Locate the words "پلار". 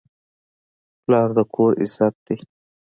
1.03-1.29